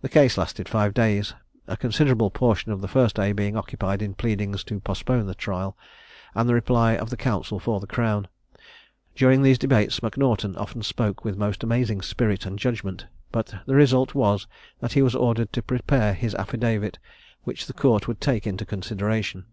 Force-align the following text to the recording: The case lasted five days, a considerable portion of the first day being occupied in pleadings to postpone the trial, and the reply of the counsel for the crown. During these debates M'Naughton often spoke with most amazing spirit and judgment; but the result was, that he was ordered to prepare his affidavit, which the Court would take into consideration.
The 0.00 0.08
case 0.08 0.38
lasted 0.38 0.70
five 0.70 0.94
days, 0.94 1.34
a 1.68 1.76
considerable 1.76 2.30
portion 2.30 2.72
of 2.72 2.80
the 2.80 2.88
first 2.88 3.16
day 3.16 3.32
being 3.34 3.58
occupied 3.58 4.00
in 4.00 4.14
pleadings 4.14 4.64
to 4.64 4.80
postpone 4.80 5.26
the 5.26 5.34
trial, 5.34 5.76
and 6.34 6.48
the 6.48 6.54
reply 6.54 6.96
of 6.96 7.10
the 7.10 7.16
counsel 7.18 7.58
for 7.60 7.78
the 7.78 7.86
crown. 7.86 8.26
During 9.14 9.42
these 9.42 9.58
debates 9.58 10.00
M'Naughton 10.02 10.56
often 10.56 10.82
spoke 10.82 11.26
with 11.26 11.36
most 11.36 11.62
amazing 11.62 12.00
spirit 12.00 12.46
and 12.46 12.58
judgment; 12.58 13.04
but 13.32 13.54
the 13.66 13.74
result 13.74 14.14
was, 14.14 14.46
that 14.80 14.94
he 14.94 15.02
was 15.02 15.14
ordered 15.14 15.52
to 15.52 15.62
prepare 15.62 16.14
his 16.14 16.34
affidavit, 16.36 16.98
which 17.42 17.66
the 17.66 17.74
Court 17.74 18.08
would 18.08 18.22
take 18.22 18.46
into 18.46 18.64
consideration. 18.64 19.44